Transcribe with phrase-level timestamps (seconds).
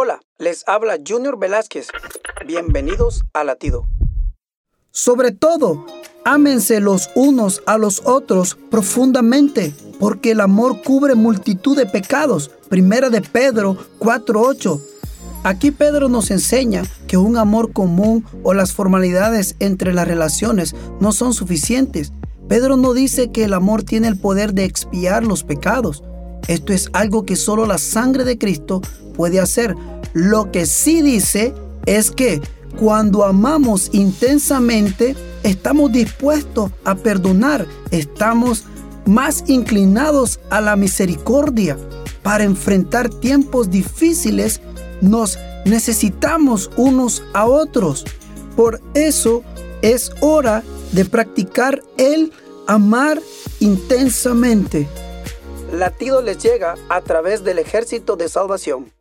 [0.00, 1.88] Hola, les habla Junior Velázquez.
[2.46, 3.88] Bienvenidos a Latido.
[4.92, 5.86] Sobre todo,
[6.24, 12.48] ámense los unos a los otros profundamente, porque el amor cubre multitud de pecados.
[12.68, 14.80] Primera de Pedro 4:8.
[15.42, 21.10] Aquí Pedro nos enseña que un amor común o las formalidades entre las relaciones no
[21.10, 22.12] son suficientes.
[22.48, 26.04] Pedro no dice que el amor tiene el poder de expiar los pecados.
[26.46, 28.80] Esto es algo que solo la sangre de Cristo
[29.18, 29.74] puede hacer.
[30.14, 31.52] Lo que sí dice
[31.84, 32.40] es que
[32.78, 38.64] cuando amamos intensamente, estamos dispuestos a perdonar, estamos
[39.04, 41.76] más inclinados a la misericordia.
[42.22, 44.60] Para enfrentar tiempos difíciles,
[45.00, 48.04] nos necesitamos unos a otros.
[48.54, 49.42] Por eso
[49.82, 50.62] es hora
[50.92, 52.32] de practicar el
[52.68, 53.20] amar
[53.58, 54.86] intensamente.
[55.72, 58.97] Latido les llega a través del ejército de salvación.